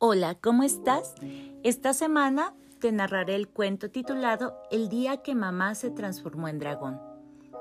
[0.00, 1.16] Hola, ¿cómo estás?
[1.64, 7.00] Esta semana te narraré el cuento titulado El día que mamá se transformó en dragón,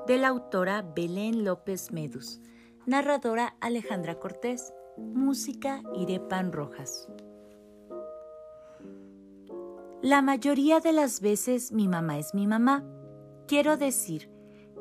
[0.06, 2.40] de la autora Belén López Medus,
[2.86, 7.10] narradora Alejandra Cortés, música Irepan Rojas.
[10.04, 12.86] La mayoría de las veces mi mamá es mi mamá.
[13.48, 14.30] Quiero decir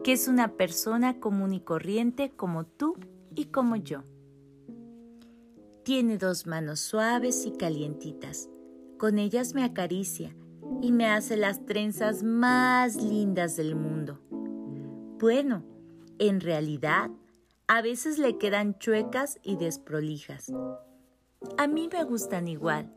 [0.04, 2.96] que es una persona común y corriente como tú
[3.34, 4.02] y como yo.
[5.86, 8.48] Tiene dos manos suaves y calientitas.
[8.98, 10.34] Con ellas me acaricia
[10.82, 14.18] y me hace las trenzas más lindas del mundo.
[15.20, 15.62] Bueno,
[16.18, 17.10] en realidad,
[17.68, 20.52] a veces le quedan chuecas y desprolijas.
[21.56, 22.92] A mí me gustan igual.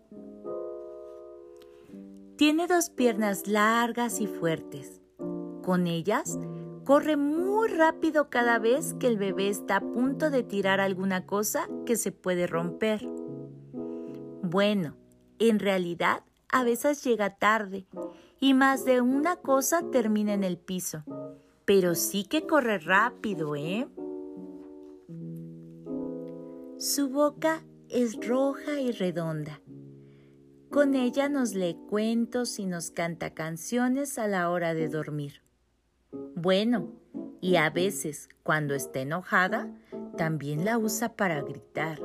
[2.37, 4.99] Tiene dos piernas largas y fuertes.
[5.61, 6.39] Con ellas
[6.89, 11.69] corre muy rápido cada vez que el bebé está a punto de tirar alguna cosa
[11.85, 13.07] que se puede romper.
[14.41, 14.97] Bueno,
[15.37, 17.85] en realidad a veces llega tarde
[18.39, 21.03] y más de una cosa termina en el piso.
[21.63, 23.87] Pero sí que corre rápido, ¿eh?
[26.79, 29.61] Su boca es roja y redonda.
[30.71, 35.43] Con ella nos lee cuentos y nos canta canciones a la hora de dormir.
[36.41, 36.87] Bueno,
[37.41, 39.69] y a veces, cuando está enojada,
[40.15, 41.99] también la usa para gritar.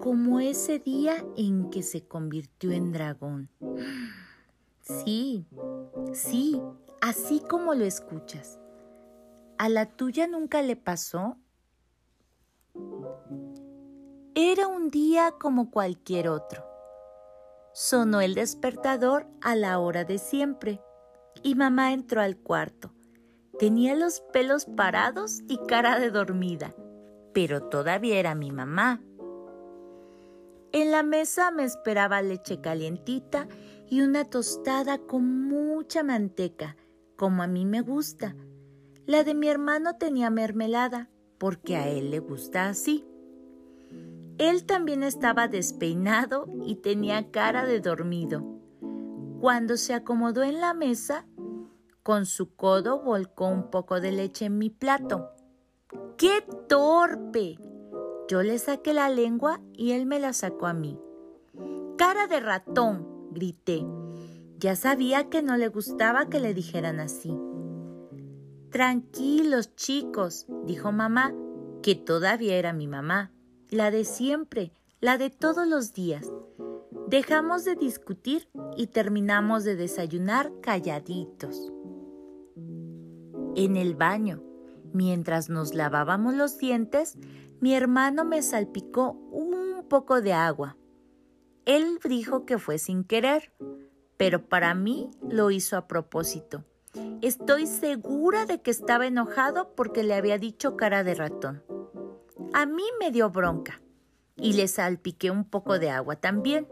[0.00, 3.50] Como ese día en que se convirtió en dragón.
[4.80, 5.44] Sí,
[6.12, 6.62] sí,
[7.00, 8.60] así como lo escuchas.
[9.58, 11.36] ¿A la tuya nunca le pasó?
[14.36, 16.64] Era un día como cualquier otro.
[17.72, 20.80] Sonó el despertador a la hora de siempre
[21.42, 22.92] y mamá entró al cuarto.
[23.60, 26.74] Tenía los pelos parados y cara de dormida,
[27.34, 29.02] pero todavía era mi mamá.
[30.72, 33.48] En la mesa me esperaba leche calientita
[33.86, 36.78] y una tostada con mucha manteca,
[37.16, 38.34] como a mí me gusta.
[39.04, 43.04] La de mi hermano tenía mermelada, porque a él le gusta así.
[44.38, 48.42] Él también estaba despeinado y tenía cara de dormido.
[49.38, 51.26] Cuando se acomodó en la mesa,
[52.02, 55.30] con su codo volcó un poco de leche en mi plato.
[56.16, 57.58] ¡Qué torpe!
[58.28, 60.98] Yo le saqué la lengua y él me la sacó a mí.
[61.96, 63.28] ¡Cara de ratón!
[63.32, 63.84] grité.
[64.58, 67.32] Ya sabía que no le gustaba que le dijeran así.
[68.70, 71.34] Tranquilos, chicos, dijo mamá,
[71.82, 73.32] que todavía era mi mamá,
[73.68, 76.30] la de siempre, la de todos los días.
[77.08, 81.72] Dejamos de discutir y terminamos de desayunar calladitos.
[83.60, 84.42] En el baño,
[84.94, 87.18] mientras nos lavábamos los dientes,
[87.60, 90.78] mi hermano me salpicó un poco de agua.
[91.66, 93.52] Él dijo que fue sin querer,
[94.16, 96.64] pero para mí lo hizo a propósito.
[97.20, 101.62] Estoy segura de que estaba enojado porque le había dicho cara de ratón.
[102.54, 103.82] A mí me dio bronca
[104.36, 106.66] y le salpiqué un poco de agua también.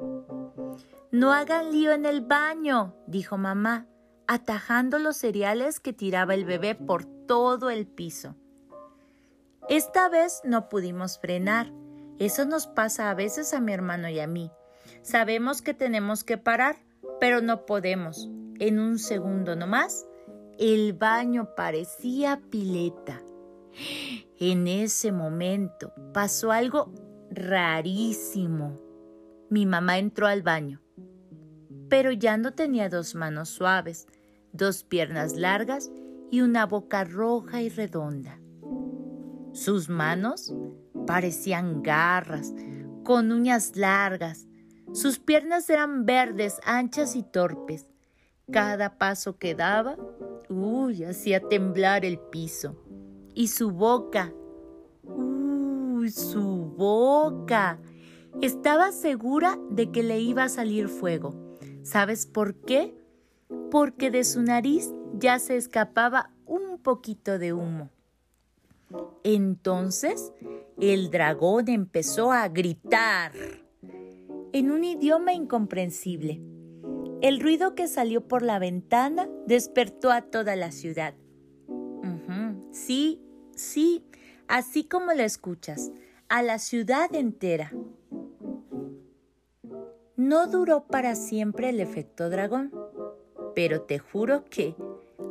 [1.13, 3.87] No hagan lío en el baño, dijo mamá,
[4.29, 8.37] atajando los cereales que tiraba el bebé por todo el piso.
[9.69, 11.73] Esta vez no pudimos frenar.
[12.19, 14.53] Eso nos pasa a veces a mi hermano y a mí.
[15.03, 16.77] Sabemos que tenemos que parar,
[17.21, 18.29] pero no podemos.
[18.59, 20.07] En un segundo nomás,
[20.59, 23.23] el baño parecía pileta.
[24.39, 26.93] En ese momento pasó algo
[27.31, 28.79] rarísimo.
[29.49, 30.83] Mi mamá entró al baño,
[31.89, 34.07] pero ya no tenía dos manos suaves,
[34.59, 35.91] dos piernas largas
[36.31, 38.39] y una boca roja y redonda.
[39.53, 40.53] Sus manos
[41.07, 42.53] parecían garras,
[43.05, 44.47] con uñas largas.
[44.93, 47.89] Sus piernas eran verdes, anchas y torpes.
[48.53, 49.97] Cada paso que daba,
[50.51, 52.77] uy, hacía temblar el piso.
[53.35, 54.33] Y su boca,
[55.05, 57.79] uy, su boca.
[58.43, 61.35] Estaba segura de que le iba a salir fuego.
[61.83, 62.98] ¿Sabes por qué?
[63.71, 67.91] Porque de su nariz ya se escapaba un poquito de humo.
[69.25, 70.33] Entonces
[70.81, 73.33] el dragón empezó a gritar
[74.53, 76.41] en un idioma incomprensible.
[77.21, 81.15] El ruido que salió por la ventana despertó a toda la ciudad.
[82.71, 83.21] Sí,
[83.57, 84.05] sí,
[84.47, 85.91] así como lo escuchas,
[86.29, 87.73] a la ciudad entera.
[90.17, 92.73] No duró para siempre el efecto dragón,
[93.59, 94.77] pero te juro que,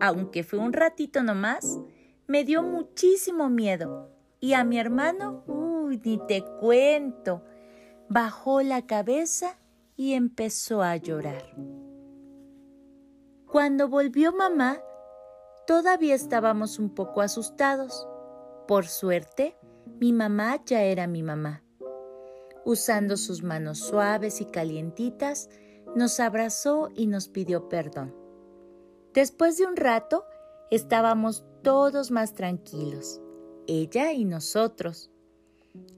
[0.01, 1.79] aunque fue un ratito nomás,
[2.27, 4.09] me dio muchísimo miedo.
[4.41, 7.41] Y a mi hermano, uy, ni te cuento.
[8.09, 9.57] bajó la cabeza
[9.95, 11.55] y empezó a llorar.
[13.49, 14.81] Cuando volvió mamá,
[15.65, 18.09] todavía estábamos un poco asustados.
[18.67, 19.55] Por suerte,
[20.01, 21.63] mi mamá ya era mi mamá.
[22.65, 25.49] Usando sus manos suaves y calientitas,
[25.95, 28.15] nos abrazó y nos pidió perdón.
[29.13, 30.25] Después de un rato,
[30.69, 33.21] estábamos todos más tranquilos,
[33.67, 35.11] ella y nosotros.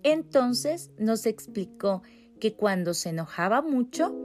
[0.03, 2.01] Entonces nos explicó
[2.39, 4.15] que cuando se enojaba mucho,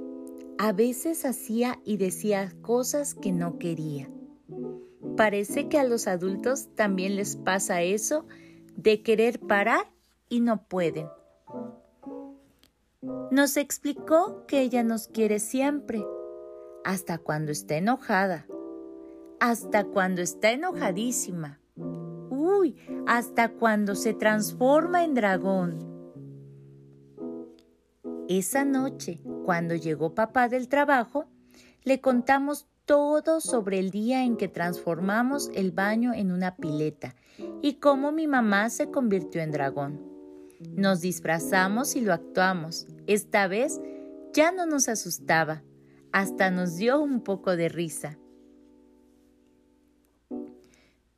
[0.59, 4.09] a veces hacía y decía cosas que no quería.
[5.17, 8.27] Parece que a los adultos también les pasa eso
[8.77, 9.87] de querer parar
[10.29, 11.09] y no pueden.
[13.31, 16.05] Nos explicó que ella nos quiere siempre,
[16.85, 18.47] hasta cuando está enojada,
[19.41, 21.61] hasta cuando está enojadísima.
[22.31, 25.95] Uy, hasta cuando se transforma en dragón.
[28.29, 31.27] Esa noche, cuando llegó papá del trabajo,
[31.83, 37.15] le contamos todo sobre el día en que transformamos el baño en una pileta
[37.63, 40.14] y cómo mi mamá se convirtió en dragón.
[40.73, 42.87] Nos disfrazamos y lo actuamos.
[43.07, 43.81] Esta vez
[44.33, 45.63] ya no nos asustaba,
[46.13, 48.19] hasta nos dio un poco de risa.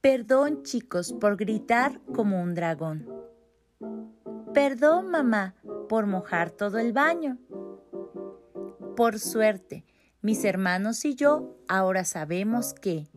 [0.00, 3.08] Perdón chicos por gritar como un dragón.
[4.54, 5.54] Perdón mamá
[5.88, 7.38] por mojar todo el baño.
[8.96, 9.84] Por suerte,
[10.22, 13.08] mis hermanos y yo ahora sabemos que,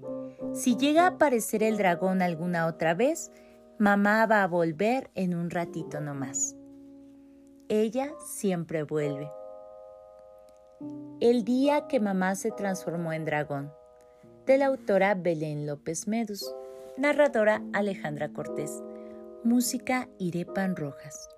[0.53, 3.31] si llega a aparecer el dragón alguna otra vez,
[3.79, 6.53] mamá va a volver en un ratito nomás.
[7.69, 9.31] Ella siempre vuelve.
[11.21, 13.71] El día que mamá se transformó en dragón,
[14.45, 16.53] de la autora Belén López Medus,
[16.97, 18.83] narradora Alejandra Cortés,
[19.45, 21.29] música Irepan Rojas.